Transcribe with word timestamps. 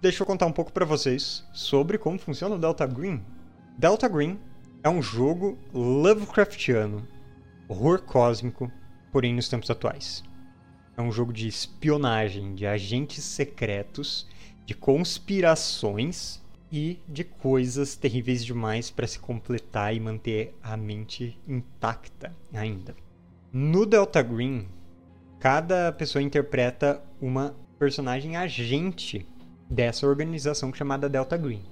deixa 0.00 0.22
eu 0.22 0.26
contar 0.26 0.46
um 0.46 0.52
pouco 0.52 0.72
para 0.72 0.84
vocês 0.84 1.44
sobre 1.52 1.98
como 1.98 2.18
funciona 2.18 2.54
o 2.54 2.58
Delta 2.58 2.86
Green. 2.86 3.20
Delta 3.76 4.08
Green 4.08 4.38
é 4.82 4.88
um 4.88 5.02
jogo 5.02 5.58
Lovecraftiano, 5.74 7.06
horror 7.68 8.02
cósmico, 8.02 8.70
porém 9.10 9.34
nos 9.34 9.48
tempos 9.48 9.70
atuais. 9.70 10.22
É 10.96 11.02
um 11.02 11.10
jogo 11.10 11.32
de 11.32 11.48
espionagem, 11.48 12.54
de 12.54 12.66
agentes 12.66 13.24
secretos, 13.24 14.26
de 14.64 14.74
conspirações 14.74 16.40
e 16.70 17.00
de 17.08 17.24
coisas 17.24 17.96
terríveis 17.96 18.44
demais 18.44 18.90
para 18.90 19.06
se 19.06 19.18
completar 19.18 19.94
e 19.94 20.00
manter 20.00 20.56
a 20.62 20.76
mente 20.76 21.38
intacta 21.46 22.34
ainda. 22.52 22.94
No 23.52 23.86
Delta 23.86 24.22
Green, 24.22 24.68
cada 25.40 25.90
pessoa 25.92 26.22
interpreta 26.22 27.02
uma 27.20 27.56
personagem 27.78 28.36
agente 28.36 29.26
dessa 29.70 30.06
organização 30.06 30.72
chamada 30.72 31.08
Delta 31.08 31.36
Green. 31.36 31.62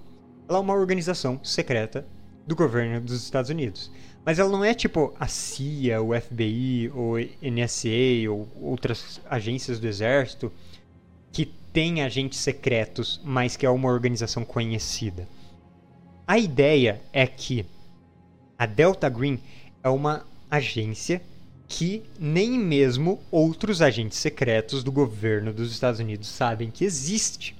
Ela 0.48 0.58
é 0.58 0.60
uma 0.60 0.74
organização 0.74 1.40
secreta 1.42 2.06
do 2.46 2.54
governo 2.54 3.00
dos 3.00 3.22
Estados 3.22 3.50
Unidos. 3.50 3.90
Mas 4.24 4.38
ela 4.38 4.50
não 4.50 4.64
é 4.64 4.74
tipo 4.74 5.14
a 5.18 5.26
CIA, 5.26 6.02
o 6.02 6.10
FBI, 6.20 6.90
ou 6.94 7.16
NSA, 7.42 8.30
ou 8.30 8.48
outras 8.60 9.20
agências 9.28 9.78
do 9.78 9.86
exército 9.86 10.52
que 11.32 11.46
tem 11.72 12.02
agentes 12.02 12.38
secretos, 12.38 13.20
mas 13.24 13.56
que 13.56 13.66
é 13.66 13.70
uma 13.70 13.88
organização 13.88 14.44
conhecida. 14.44 15.28
A 16.26 16.38
ideia 16.38 17.00
é 17.12 17.26
que 17.26 17.66
a 18.58 18.66
Delta 18.66 19.08
Green 19.08 19.38
é 19.82 19.88
uma 19.88 20.24
agência 20.50 21.22
que 21.68 22.02
nem 22.18 22.58
mesmo 22.58 23.20
outros 23.30 23.82
agentes 23.82 24.18
secretos 24.18 24.84
do 24.84 24.92
governo 24.92 25.52
dos 25.52 25.72
Estados 25.72 26.00
Unidos 26.00 26.28
sabem 26.28 26.70
que 26.70 26.84
existe. 26.84 27.55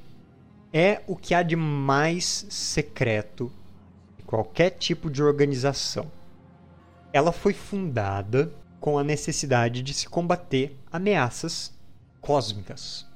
É 0.79 1.01
o 1.07 1.17
que 1.17 1.33
há 1.33 1.43
de 1.43 1.57
mais 1.57 2.45
secreto 2.51 3.51
em 4.21 4.23
qualquer 4.25 4.69
tipo 4.69 5.09
de 5.09 5.23
organização. 5.23 6.13
Ela 7.15 7.33
foi 7.33 7.55
fundada 7.55 8.53
com 8.79 8.99
a 8.99 9.03
necessidade 9.03 9.81
de 9.81 9.95
se 9.95 10.07
combater 10.07 10.79
ameaças 10.93 11.73
cósmicas, 12.21 13.07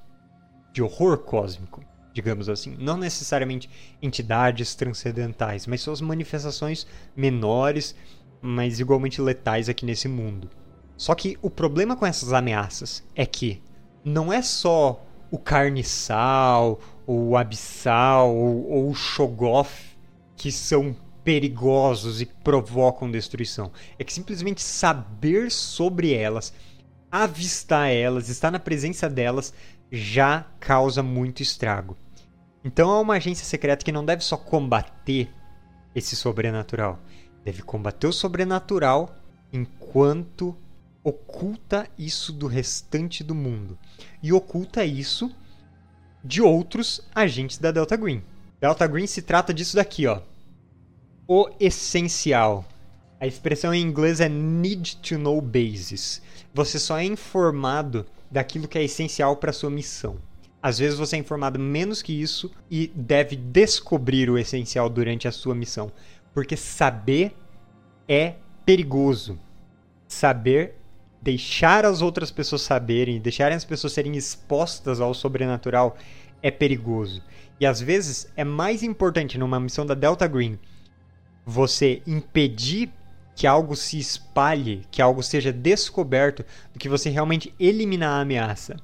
de 0.72 0.82
horror 0.82 1.18
cósmico, 1.18 1.84
digamos 2.14 2.48
assim. 2.48 2.74
Não 2.80 2.96
necessariamente 2.96 3.68
entidades 4.00 4.74
transcendentais, 4.74 5.66
mas 5.66 5.82
suas 5.82 6.00
manifestações 6.00 6.86
menores, 7.14 7.94
mas 8.40 8.80
igualmente 8.80 9.20
letais 9.20 9.68
aqui 9.68 9.84
nesse 9.84 10.08
mundo. 10.08 10.48
Só 10.96 11.14
que 11.14 11.36
o 11.42 11.50
problema 11.50 11.94
com 11.94 12.06
essas 12.06 12.32
ameaças 12.32 13.04
é 13.14 13.26
que 13.26 13.62
não 14.02 14.32
é 14.32 14.40
só 14.40 15.04
o 15.30 15.38
carniçal, 15.38 16.80
ou 17.10 17.30
o 17.30 17.36
abissal, 17.36 18.32
ou, 18.32 18.70
ou 18.70 18.88
o 18.88 18.94
shogoth 18.94 19.96
que 20.36 20.52
são 20.52 20.94
perigosos 21.24 22.20
e 22.20 22.26
provocam 22.26 23.10
destruição. 23.10 23.72
É 23.98 24.04
que 24.04 24.12
simplesmente 24.12 24.62
saber 24.62 25.50
sobre 25.50 26.14
elas, 26.14 26.54
avistar 27.10 27.90
elas, 27.90 28.28
estar 28.28 28.52
na 28.52 28.60
presença 28.60 29.10
delas, 29.10 29.52
já 29.90 30.46
causa 30.60 31.02
muito 31.02 31.42
estrago. 31.42 31.96
Então 32.62 32.88
é 32.92 33.00
uma 33.00 33.14
agência 33.14 33.44
secreta 33.44 33.84
que 33.84 33.90
não 33.90 34.04
deve 34.04 34.22
só 34.22 34.36
combater 34.36 35.28
esse 35.92 36.14
sobrenatural, 36.14 37.00
deve 37.44 37.60
combater 37.60 38.06
o 38.06 38.12
sobrenatural 38.12 39.16
enquanto 39.52 40.56
oculta 41.02 41.88
isso 41.98 42.32
do 42.32 42.46
restante 42.46 43.24
do 43.24 43.34
mundo 43.34 43.76
e 44.22 44.32
oculta 44.32 44.84
isso 44.84 45.34
de 46.22 46.42
outros 46.42 47.00
agentes 47.14 47.58
da 47.58 47.70
Delta 47.70 47.96
Green. 47.96 48.22
Delta 48.60 48.86
Green 48.86 49.06
se 49.06 49.22
trata 49.22 49.54
disso 49.54 49.76
daqui, 49.76 50.06
ó. 50.06 50.20
O 51.26 51.48
essencial. 51.58 52.64
A 53.20 53.26
expressão 53.26 53.72
em 53.72 53.82
inglês 53.82 54.20
é 54.20 54.28
need 54.28 54.96
to 54.96 55.18
know 55.18 55.40
basis. 55.40 56.22
Você 56.52 56.78
só 56.78 56.98
é 56.98 57.04
informado 57.04 58.06
daquilo 58.30 58.68
que 58.68 58.78
é 58.78 58.84
essencial 58.84 59.36
para 59.36 59.52
sua 59.52 59.70
missão. 59.70 60.16
Às 60.62 60.78
vezes 60.78 60.98
você 60.98 61.16
é 61.16 61.18
informado 61.18 61.58
menos 61.58 62.02
que 62.02 62.12
isso 62.12 62.50
e 62.70 62.88
deve 62.94 63.36
descobrir 63.36 64.28
o 64.28 64.38
essencial 64.38 64.90
durante 64.90 65.26
a 65.26 65.32
sua 65.32 65.54
missão, 65.54 65.90
porque 66.34 66.56
saber 66.56 67.34
é 68.06 68.34
perigoso. 68.66 69.38
Saber 70.06 70.79
deixar 71.22 71.84
as 71.84 72.00
outras 72.02 72.30
pessoas 72.30 72.62
saberem, 72.62 73.20
deixarem 73.20 73.56
as 73.56 73.64
pessoas 73.64 73.92
serem 73.92 74.16
expostas 74.16 75.00
ao 75.00 75.12
sobrenatural 75.12 75.96
é 76.42 76.50
perigoso. 76.50 77.22
E 77.58 77.66
às 77.66 77.80
vezes 77.80 78.30
é 78.36 78.44
mais 78.44 78.82
importante 78.82 79.36
numa 79.36 79.60
missão 79.60 79.84
da 79.84 79.94
Delta 79.94 80.26
Green 80.26 80.58
você 81.44 82.02
impedir 82.06 82.90
que 83.34 83.46
algo 83.46 83.74
se 83.74 83.98
espalhe, 83.98 84.86
que 84.90 85.00
algo 85.00 85.22
seja 85.22 85.52
descoberto, 85.52 86.44
do 86.72 86.78
que 86.78 86.88
você 86.88 87.08
realmente 87.08 87.54
eliminar 87.58 88.18
a 88.18 88.20
ameaça. 88.20 88.76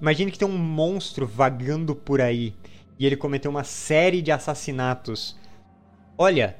Imagine 0.00 0.30
que 0.30 0.38
tem 0.38 0.48
um 0.48 0.58
monstro 0.58 1.26
vagando 1.26 1.94
por 1.94 2.20
aí 2.20 2.54
e 2.98 3.06
ele 3.06 3.16
cometeu 3.16 3.50
uma 3.50 3.64
série 3.64 4.20
de 4.20 4.30
assassinatos. 4.30 5.36
Olha, 6.16 6.56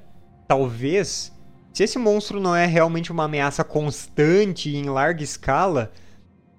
talvez 0.49 1.32
se 1.73 1.85
esse 1.85 1.99
monstro 1.99 2.41
não 2.41 2.55
é 2.55 2.67
realmente 2.67 3.11
uma 3.11 3.25
ameaça 3.25 3.65
constante 3.65 4.75
em 4.75 4.85
larga 4.85 5.23
escala, 5.23 5.93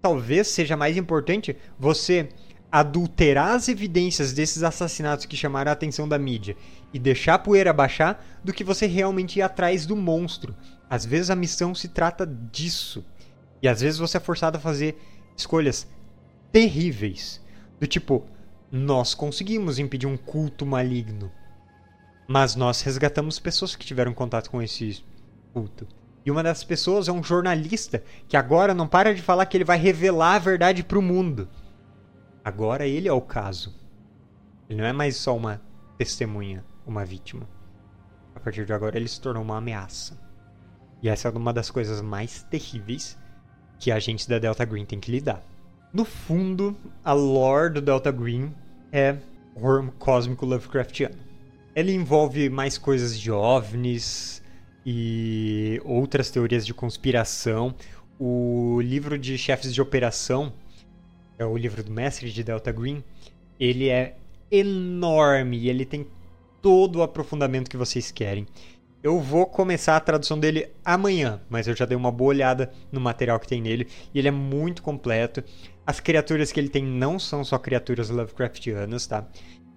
talvez 0.01 0.47
seja 0.47 0.75
mais 0.75 0.97
importante 0.97 1.55
você 1.79 2.29
adulterar 2.71 3.51
as 3.51 3.69
evidências 3.69 4.33
desses 4.33 4.63
assassinatos 4.63 5.27
que 5.27 5.37
chamaram 5.37 5.69
a 5.69 5.73
atenção 5.73 6.07
da 6.09 6.17
mídia 6.17 6.57
e 6.91 6.97
deixar 6.97 7.35
a 7.35 7.39
poeira 7.39 7.71
baixar 7.71 8.25
do 8.43 8.51
que 8.51 8.63
você 8.63 8.87
realmente 8.87 9.37
ir 9.37 9.43
atrás 9.43 9.85
do 9.85 9.95
monstro. 9.95 10.55
Às 10.89 11.05
vezes 11.05 11.29
a 11.29 11.35
missão 11.35 11.75
se 11.75 11.87
trata 11.87 12.25
disso. 12.25 13.05
E 13.61 13.67
às 13.67 13.81
vezes 13.81 13.99
você 13.99 14.17
é 14.17 14.19
forçado 14.19 14.57
a 14.57 14.61
fazer 14.61 14.97
escolhas 15.37 15.87
terríveis. 16.51 17.39
Do 17.79 17.85
tipo, 17.85 18.25
nós 18.71 19.13
conseguimos 19.13 19.77
impedir 19.77 20.07
um 20.07 20.17
culto 20.17 20.65
maligno. 20.65 21.31
Mas 22.27 22.55
nós 22.55 22.81
resgatamos 22.81 23.39
pessoas 23.39 23.75
que 23.75 23.85
tiveram 23.85 24.13
contato 24.13 24.49
com 24.49 24.61
esse 24.61 25.03
culto. 25.53 25.87
E 26.25 26.31
uma 26.31 26.41
dessas 26.41 26.63
pessoas 26.63 27.07
é 27.07 27.11
um 27.11 27.23
jornalista 27.23 28.03
que 28.27 28.37
agora 28.37 28.73
não 28.73 28.87
para 28.87 29.13
de 29.13 29.21
falar 29.21 29.45
que 29.45 29.57
ele 29.57 29.65
vai 29.65 29.77
revelar 29.77 30.35
a 30.35 30.39
verdade 30.39 30.83
para 30.83 30.97
o 30.97 31.01
mundo. 31.01 31.49
Agora 32.43 32.87
ele 32.87 33.09
é 33.09 33.13
o 33.13 33.21
caso. 33.21 33.75
Ele 34.69 34.81
não 34.81 34.87
é 34.87 34.93
mais 34.93 35.17
só 35.17 35.35
uma 35.35 35.61
testemunha, 35.97 36.63
uma 36.85 37.03
vítima. 37.03 37.47
A 38.33 38.39
partir 38.39 38.65
de 38.65 38.73
agora 38.73 38.97
ele 38.97 39.07
se 39.07 39.19
tornou 39.19 39.43
uma 39.43 39.57
ameaça. 39.57 40.17
E 41.01 41.09
essa 41.09 41.27
é 41.27 41.31
uma 41.31 41.51
das 41.51 41.69
coisas 41.69 42.01
mais 42.01 42.43
terríveis 42.43 43.17
que 43.77 43.91
a 43.91 43.99
gente 43.99 44.27
da 44.29 44.39
Delta 44.39 44.63
Green 44.63 44.85
tem 44.85 45.01
que 45.01 45.11
lidar. 45.11 45.43
No 45.91 46.05
fundo, 46.05 46.75
a 47.03 47.11
lore 47.11 47.73
do 47.73 47.81
Delta 47.81 48.11
Green 48.11 48.53
é 48.91 49.17
horror 49.55 49.91
cósmico 49.99 50.45
Lovecraftiano 50.45 51.32
ele 51.75 51.91
envolve 51.93 52.49
mais 52.49 52.77
coisas 52.77 53.19
de 53.19 53.31
OVNIs 53.31 54.41
e 54.85 55.81
outras 55.83 56.29
teorias 56.29 56.65
de 56.65 56.73
conspiração. 56.73 57.73
O 58.19 58.79
livro 58.81 59.17
de 59.17 59.37
chefes 59.37 59.73
de 59.73 59.81
operação, 59.81 60.53
é 61.37 61.45
o 61.45 61.57
livro 61.57 61.83
do 61.83 61.91
mestre 61.91 62.31
de 62.31 62.43
Delta 62.43 62.71
Green, 62.71 63.03
ele 63.59 63.89
é 63.89 64.15
enorme 64.51 65.57
e 65.57 65.69
ele 65.69 65.85
tem 65.85 66.05
todo 66.61 66.97
o 66.97 67.03
aprofundamento 67.03 67.69
que 67.69 67.77
vocês 67.77 68.11
querem. 68.11 68.45
Eu 69.01 69.19
vou 69.19 69.45
começar 69.45 69.97
a 69.97 69.99
tradução 69.99 70.39
dele 70.39 70.69
amanhã, 70.85 71.41
mas 71.49 71.67
eu 71.67 71.75
já 71.75 71.85
dei 71.85 71.97
uma 71.97 72.11
boa 72.11 72.29
olhada 72.29 72.71
no 72.89 73.01
material 73.01 73.37
que 73.37 73.47
tem 73.47 73.61
nele 73.61 73.87
e 74.13 74.19
ele 74.19 74.29
é 74.29 74.31
muito 74.31 74.81
completo. 74.81 75.43
As 75.85 75.99
criaturas 75.99 76.53
que 76.53 76.59
ele 76.59 76.69
tem 76.69 76.85
não 76.85 77.19
são 77.19 77.43
só 77.43 77.57
criaturas 77.57 78.09
Lovecraftianas, 78.09 79.05
tá? 79.05 79.27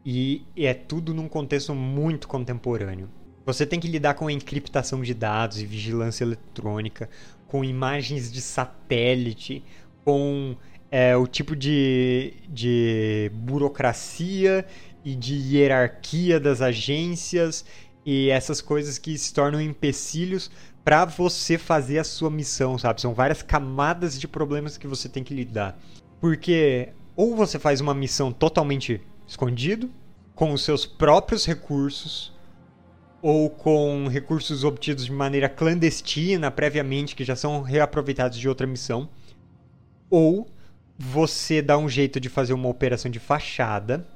E 0.09 0.47
é 0.57 0.73
tudo 0.73 1.13
num 1.13 1.29
contexto 1.29 1.75
muito 1.75 2.29
contemporâneo. 2.29 3.11
Você 3.45 3.67
tem 3.67 3.81
que 3.81 3.89
lidar 3.89 4.15
com 4.15 4.29
a 4.29 4.33
encriptação 4.33 5.03
de 5.03 5.13
dados 5.13 5.61
e 5.61 5.67
vigilância 5.67 6.23
eletrônica, 6.23 7.11
com 7.49 7.65
imagens 7.65 8.31
de 8.31 8.41
satélite, 8.41 9.65
com 10.05 10.55
é, 10.93 11.17
o 11.17 11.27
tipo 11.27 11.57
de, 11.57 12.35
de 12.49 13.33
burocracia 13.35 14.65
e 15.05 15.17
de 15.17 15.35
hierarquia 15.35 16.39
das 16.39 16.61
agências 16.61 17.65
e 18.05 18.31
essas 18.31 18.61
coisas 18.61 18.99
que 18.99 19.19
se 19.19 19.35
tornam 19.35 19.61
empecilhos 19.61 20.53
para 20.85 21.05
você 21.05 21.59
fazer 21.59 21.99
a 21.99 22.05
sua 22.05 22.31
missão, 22.31 22.79
sabe? 22.79 23.01
São 23.01 23.13
várias 23.13 23.43
camadas 23.43 24.21
de 24.21 24.29
problemas 24.29 24.79
que 24.79 24.87
você 24.87 25.09
tem 25.09 25.25
que 25.25 25.35
lidar. 25.35 25.77
Porque 26.21 26.91
ou 27.17 27.35
você 27.35 27.59
faz 27.59 27.81
uma 27.81 27.95
missão 27.95 28.33
totalmente 28.33 29.01
escondido, 29.27 29.91
com 30.35 30.53
os 30.53 30.63
seus 30.63 30.87
próprios 30.87 31.47
recursos, 31.47 32.33
ou 33.23 33.51
com 33.51 34.07
recursos 34.09 34.63
obtidos 34.63 35.07
de 35.07 35.13
maneira 35.13 35.49
clandestina 35.49 36.51
previamente, 36.51 37.17
que 37.17 37.25
já 37.25 37.35
são 37.35 37.63
reaproveitados 37.63 38.39
de 38.39 38.49
outra 38.49 38.67
missão, 38.67 39.09
ou 40.09 40.49
você 40.99 41.61
dá 41.61 41.77
um 41.77 41.89
jeito 41.89 42.21
de 42.21 42.29
fazer 42.29 42.53
uma 42.53 42.69
operação 42.69 43.11
de 43.11 43.19
fachada 43.19 44.07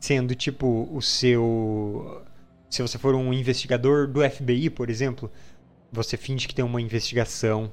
sendo 0.00 0.34
tipo 0.34 0.88
o 0.92 1.02
seu. 1.02 2.22
Se 2.70 2.82
você 2.82 2.98
for 2.98 3.14
um 3.14 3.32
investigador 3.32 4.06
do 4.06 4.28
FBI, 4.28 4.70
por 4.70 4.90
exemplo, 4.90 5.30
você 5.90 6.16
finge 6.16 6.46
que 6.46 6.54
tem 6.54 6.64
uma 6.64 6.80
investigação 6.80 7.72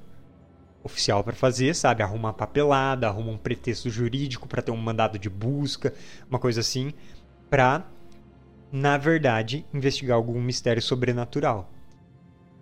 oficial 0.83 1.24
para 1.24 1.33
fazer, 1.33 1.74
sabe? 1.74 2.03
Arruma 2.03 2.30
uma 2.30 2.33
papelada, 2.33 3.07
arruma 3.07 3.31
um 3.31 3.38
pretexto 3.38 3.89
jurídico 3.89 4.47
para 4.47 4.62
ter 4.62 4.71
um 4.71 4.77
mandado 4.77 5.18
de 5.18 5.30
busca, 5.30 5.94
uma 6.30 6.39
coisa 6.39 6.59
assim, 6.59 6.94
pra, 7.50 7.85
na 8.71 8.97
verdade, 8.97 9.65
investigar 9.74 10.18
algum 10.18 10.41
mistério 10.41 10.81
sobrenatural. 10.81 11.71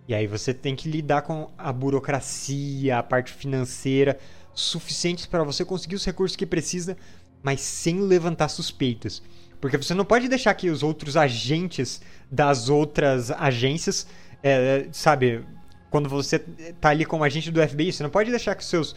E 0.08 0.14
aí 0.14 0.28
você 0.28 0.54
tem 0.54 0.76
que 0.76 0.90
lidar 0.90 1.22
com 1.22 1.50
a 1.58 1.72
burocracia, 1.72 2.98
a 2.98 3.04
parte 3.04 3.32
financeira, 3.32 4.20
suficientes 4.54 5.26
para 5.26 5.44
você 5.44 5.64
conseguir 5.64 5.96
os 5.96 6.06
recursos 6.06 6.36
que 6.36 6.46
precisa, 6.46 6.98
mas 7.42 7.62
sem 7.62 8.02
levantar 8.02 8.50
suspeitas. 8.50 9.22
Porque 9.60 9.78
você 9.78 9.94
não 9.94 10.04
pode 10.04 10.28
deixar 10.28 10.54
que 10.56 10.70
os 10.70 10.84
outros 10.84 11.16
agentes 11.16 12.02
das 12.30 12.68
outras 12.68 13.32
agências, 13.32 14.08
é, 14.44 14.88
sabe, 14.92 15.46
quando 15.92 16.08
você 16.08 16.40
tá 16.80 16.90
ali 16.90 17.04
como 17.04 17.24
agente 17.24 17.52
do 17.52 17.62
FBI, 17.62 17.92
você 17.92 18.02
não 18.02 18.10
pode 18.10 18.32
deixar 18.32 18.56
que 18.56 18.64
os 18.64 18.70
seus 18.70 18.96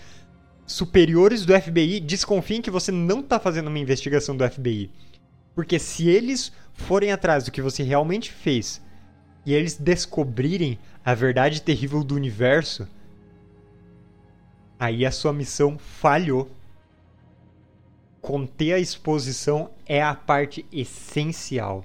superiores 0.64 1.44
do 1.44 1.52
FBI 1.60 1.98
desconfiem 1.98 2.62
que 2.62 2.70
você 2.70 2.92
não 2.92 3.20
tá 3.20 3.38
fazendo 3.40 3.66
uma 3.66 3.80
investigação 3.80 4.36
do 4.36 4.48
FBI. 4.48 4.90
Porque 5.56 5.78
se 5.80 6.08
eles 6.08 6.52
forem 6.72 7.10
atrás 7.10 7.44
do 7.44 7.50
que 7.50 7.60
você 7.60 7.82
realmente 7.82 8.30
fez 8.30 8.80
e 9.44 9.52
eles 9.52 9.76
descobrirem 9.76 10.78
a 11.04 11.14
verdade 11.14 11.60
terrível 11.60 12.04
do 12.04 12.14
universo, 12.14 12.88
aí 14.78 15.04
a 15.04 15.10
sua 15.10 15.32
missão 15.32 15.76
falhou. 15.76 16.48
Conter 18.20 18.74
a 18.74 18.78
exposição 18.78 19.68
é 19.84 20.00
a 20.00 20.14
parte 20.14 20.64
essencial. 20.72 21.84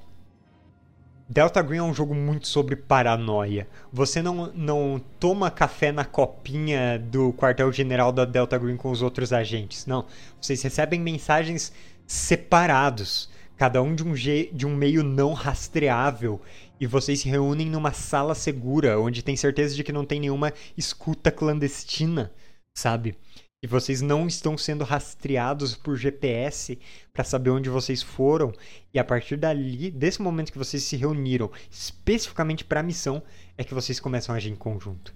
Delta 1.32 1.62
Green 1.62 1.78
é 1.78 1.84
um 1.84 1.94
jogo 1.94 2.16
muito 2.16 2.48
sobre 2.48 2.76
paranoia. 2.76 3.68
Você 3.94 4.20
não, 4.20 4.52
não 4.56 5.00
toma 5.20 5.52
café 5.52 5.92
na 5.92 6.04
copinha 6.04 6.98
do 6.98 7.32
quartel-general 7.34 8.12
da 8.12 8.26
Delta 8.26 8.58
Green 8.58 8.76
com 8.76 8.90
os 8.90 9.04
outros 9.04 9.32
agentes. 9.32 9.86
Não. 9.86 10.08
Vocês 10.42 10.60
recebem 10.64 11.00
mensagens 11.00 11.72
separados, 12.08 13.30
cada 13.56 13.80
um 13.80 13.94
de 13.94 14.04
um, 14.04 14.12
de 14.12 14.66
um 14.66 14.76
meio 14.76 15.04
não 15.04 15.34
rastreável. 15.34 16.42
E 16.80 16.88
vocês 16.88 17.20
se 17.20 17.30
reúnem 17.30 17.70
numa 17.70 17.94
sala 17.94 18.34
segura, 18.34 19.00
onde 19.00 19.22
tem 19.22 19.36
certeza 19.36 19.76
de 19.76 19.84
que 19.84 19.94
não 19.94 20.06
tem 20.06 20.20
nenhuma 20.20 20.52
escuta 20.76 21.30
clandestina, 21.30 22.32
sabe? 22.74 23.16
E 23.62 23.68
vocês 23.68 24.02
não 24.02 24.26
estão 24.26 24.58
sendo 24.58 24.86
rastreados 24.86 25.76
por 25.76 25.98
GPS 25.98 26.80
para 27.14 27.26
saber 27.26 27.50
onde 27.50 27.70
vocês 27.70 28.02
foram. 28.02 28.54
E 28.94 29.00
a 29.00 29.04
partir 29.04 29.36
dali, 29.36 29.92
desse 29.92 30.22
momento 30.22 30.52
que 30.52 30.58
vocês 30.58 30.84
se 30.84 30.96
reuniram 30.96 31.52
especificamente 31.70 32.64
para 32.64 32.80
a 32.80 32.84
missão, 32.84 33.22
é 33.58 33.64
que 33.64 33.74
vocês 33.74 34.00
começam 34.00 34.34
a 34.34 34.38
agir 34.38 34.50
em 34.50 34.56
conjunto. 34.56 35.14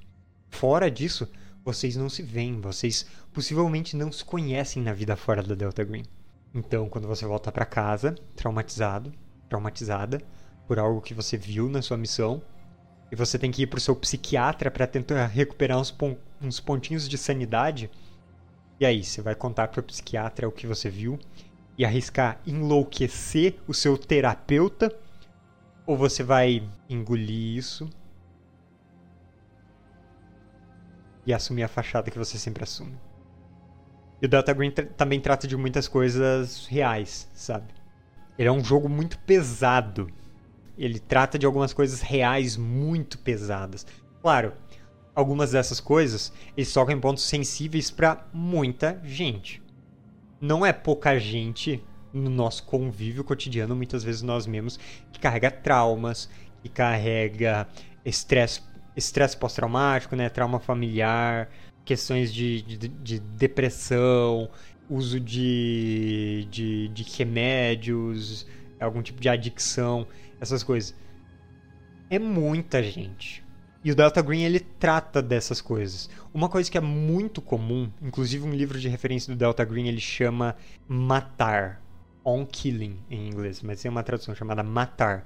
Fora 0.50 0.92
disso, 0.92 1.30
vocês 1.64 1.96
não 1.96 2.10
se 2.10 2.22
veem, 2.22 2.60
vocês 2.60 3.06
possivelmente 3.32 3.96
não 3.96 4.12
se 4.12 4.26
conhecem 4.26 4.84
na 4.84 4.94
vida 4.94 5.16
fora 5.16 5.42
da 5.42 5.56
Delta 5.56 5.84
Green. 5.84 6.04
Então, 6.54 6.90
quando 6.90 7.08
você 7.08 7.26
volta 7.26 7.52
para 7.52 7.66
casa, 7.66 8.14
traumatizado, 8.36 9.12
traumatizada 9.48 10.22
por 10.68 10.78
algo 10.78 11.02
que 11.02 11.14
você 11.14 11.38
viu 11.38 11.70
na 11.70 11.82
sua 11.82 11.98
missão, 11.98 12.42
e 13.12 13.16
você 13.16 13.38
tem 13.38 13.52
que 13.52 13.62
ir 13.62 13.68
para 13.68 13.78
o 13.78 13.82
seu 13.82 13.96
psiquiatra 13.96 14.72
para 14.72 14.88
tentar 14.88 15.28
recuperar 15.28 15.80
uns, 15.80 15.92
pon 15.92 16.18
uns 16.42 16.60
pontinhos 16.60 17.08
de 17.08 17.18
sanidade 17.18 17.90
e 18.84 18.86
aí, 18.86 19.02
você 19.02 19.22
vai 19.22 19.34
contar 19.34 19.70
para 19.70 19.80
o 19.80 19.84
psiquiatra 19.84 20.46
o 20.46 20.52
que 20.52 20.68
você 20.68 20.90
viu 20.90 21.18
e 21.78 21.86
arriscar 21.86 22.42
enlouquecer 22.46 23.56
o 23.66 23.74
seu 23.74 23.98
terapeuta? 23.98 24.94
Ou 25.86 25.96
você 25.96 26.22
vai 26.22 26.62
engolir 26.90 27.58
isso 27.58 27.90
e 31.26 31.34
assumir 31.34 31.64
a 31.64 31.70
fachada 31.70 32.12
que 32.12 32.18
você 32.18 32.38
sempre 32.38 32.64
assume? 32.64 33.00
E 34.22 34.26
o 34.26 34.30
Delta 34.30 34.52
Green 34.52 34.72
também 34.72 35.22
trata 35.22 35.48
de 35.48 35.56
muitas 35.56 35.88
coisas 35.88 36.66
reais, 36.66 37.30
sabe? 37.34 37.74
Ele 38.38 38.50
é 38.50 38.52
um 38.52 38.64
jogo 38.64 38.90
muito 38.90 39.18
pesado. 39.20 40.10
Ele 40.78 41.00
trata 41.00 41.40
de 41.40 41.46
algumas 41.46 41.72
coisas 41.72 42.02
reais 42.02 42.58
muito 42.58 43.18
pesadas. 43.18 43.88
Claro, 44.22 44.52
algumas 45.16 45.52
dessas 45.52 45.80
coisas, 45.80 46.34
eles 46.58 46.72
tocam 46.74 46.96
em 46.96 47.00
pontos 47.00 47.24
sensíveis 47.24 47.92
para 47.92 48.26
muita 48.34 49.00
gente. 49.04 49.62
Não 50.42 50.66
é 50.66 50.74
pouca 50.74 51.18
gente 51.20 51.84
no 52.12 52.30
nosso 52.30 52.64
convívio 52.64 53.24
cotidiano, 53.24 53.76
muitas 53.76 54.04
vezes 54.04 54.22
nós 54.22 54.46
mesmos, 54.46 54.80
que 55.12 55.20
carrega 55.20 55.50
traumas, 55.50 56.30
que 56.62 56.70
carrega 56.70 57.68
estresse, 58.06 58.62
estresse 58.96 59.36
pós-traumático, 59.38 60.16
né, 60.16 60.30
trauma 60.30 60.60
familiar, 60.60 61.50
questões 61.84 62.34
de, 62.34 62.62
de, 62.62 62.88
de 62.88 63.20
depressão, 63.20 64.50
uso 64.90 65.20
de, 65.20 66.48
de, 66.52 66.88
de 66.90 67.04
remédios, 67.18 68.46
algum 68.80 69.02
tipo 69.02 69.20
de 69.20 69.30
adicção, 69.30 70.08
essas 70.40 70.62
coisas. 70.62 70.96
É 72.10 72.20
muita 72.20 72.84
gente 72.84 73.43
e 73.84 73.92
o 73.92 73.96
Delta 73.96 74.22
Green 74.22 74.44
ele 74.44 74.60
trata 74.60 75.22
dessas 75.22 75.60
coisas. 75.60 76.10
Uma 76.34 76.48
coisa 76.48 76.72
que 76.72 76.78
é 76.78 76.82
muito 76.82 77.42
comum, 77.42 77.92
inclusive 78.02 78.46
um 78.48 78.54
livro 78.54 78.80
de 78.80 78.88
referência 78.88 79.34
do 79.34 79.38
Delta 79.38 79.66
Green 79.66 79.88
ele 79.88 80.00
chama 80.00 80.56
Matar, 80.88 81.82
On 82.24 82.46
Killing 82.46 82.98
em 83.10 83.28
inglês, 83.28 83.62
mas 83.62 83.82
tem 83.82 83.92
uma 83.92 84.04
tradução 84.04 84.34
chamada 84.34 84.64
Matar. 84.64 85.26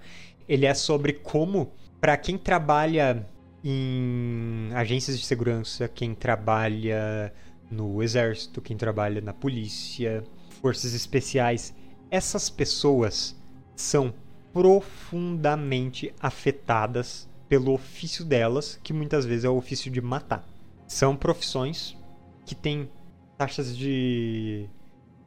Ele 0.50 0.65
é 0.65 0.74
sobre 0.74 1.13
como, 1.13 1.71
para 2.01 2.18
quem 2.18 2.38
trabalha 2.38 3.27
em 3.63 4.69
agências 4.74 5.19
de 5.19 5.25
segurança, 5.25 5.88
quem 5.88 6.15
trabalha 6.15 7.31
no 7.69 8.01
exército, 8.01 8.62
quem 8.62 8.75
trabalha 8.75 9.21
na 9.21 9.33
polícia, 9.33 10.24
forças 10.62 10.94
especiais, 10.94 11.75
essas 12.09 12.50
pessoas 12.50 13.36
são 13.75 14.13
profundamente 14.51 16.12
afetadas 16.19 17.30
pelo 17.50 17.74
ofício 17.74 18.26
delas, 18.26 18.80
que 18.84 18.94
muitas 18.94 19.26
vezes 19.26 19.46
é 19.46 19.50
o 19.50 19.58
ofício 19.58 19.92
de 19.92 20.02
matar. 20.02 20.48
São 20.88 21.16
profissões 21.16 21.98
que 22.46 22.56
têm 22.56 22.90
taxas 23.38 23.76
de, 23.76 24.70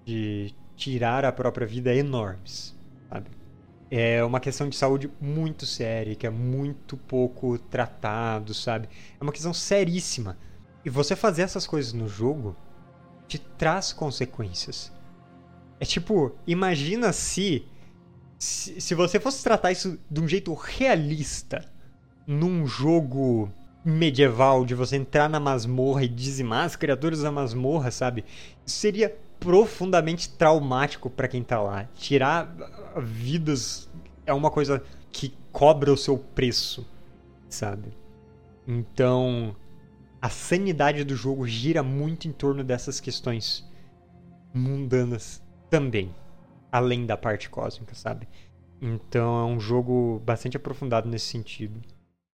de 0.05 0.55
tirar 0.76 1.25
a 1.25 1.32
própria 1.32 1.67
vida 1.67 1.94
enormes, 1.94 2.76
sabe? 3.08 3.31
É 3.90 4.22
uma 4.22 4.38
questão 4.38 4.69
de 4.69 4.76
saúde 4.76 5.11
muito 5.20 5.66
séria, 5.66 6.14
que 6.14 6.26
é 6.26 6.30
muito 6.30 6.97
pouco 6.97 7.59
tratado, 7.59 8.54
sabe? 8.54 8.88
É 9.18 9.23
uma 9.23 9.33
questão 9.33 9.52
seríssima. 9.52 10.38
E 10.85 10.90
você 10.90 11.16
fazer 11.16 11.42
essas 11.42 11.66
coisas 11.66 11.92
no 11.92 12.09
jogo 12.09 12.56
te 13.26 13.38
traz 13.38 13.92
consequências. 13.92 14.92
É 15.78 15.85
tipo, 15.85 16.35
imagina 16.47 17.12
se, 17.12 17.66
se, 18.38 18.80
se 18.80 18.94
você 18.94 19.18
fosse 19.18 19.42
tratar 19.42 19.73
isso 19.73 19.99
de 20.11 20.21
um 20.21 20.28
jeito 20.28 20.54
realista 20.54 21.64
num 22.30 22.64
jogo 22.64 23.50
medieval 23.84 24.64
de 24.64 24.72
você 24.72 24.94
entrar 24.94 25.28
na 25.28 25.40
masmorra 25.40 26.04
e 26.04 26.08
dizimar 26.08 26.64
as 26.64 26.76
criaturas 26.76 27.22
da 27.22 27.32
masmorra, 27.32 27.90
sabe? 27.90 28.25
Seria 28.64 29.12
profundamente 29.40 30.28
traumático 30.28 31.10
para 31.10 31.26
quem 31.26 31.42
tá 31.42 31.60
lá. 31.60 31.88
Tirar 31.96 32.54
vidas 33.02 33.90
é 34.25 34.32
uma 34.32 34.49
coisa 34.49 34.80
que 35.10 35.34
cobra 35.50 35.92
o 35.92 35.96
seu 35.96 36.16
preço, 36.16 36.87
sabe? 37.49 37.88
Então, 38.64 39.56
a 40.22 40.28
sanidade 40.28 41.02
do 41.02 41.16
jogo 41.16 41.49
gira 41.49 41.82
muito 41.82 42.28
em 42.28 42.32
torno 42.32 42.62
dessas 42.62 43.00
questões 43.00 43.68
mundanas 44.54 45.42
também, 45.68 46.14
além 46.70 47.06
da 47.06 47.16
parte 47.16 47.50
cósmica, 47.50 47.92
sabe? 47.96 48.28
Então, 48.80 49.40
é 49.40 49.44
um 49.52 49.58
jogo 49.58 50.22
bastante 50.25 50.56
aprofundado 50.56 51.08
nesse 51.08 51.26
sentido. 51.26 51.80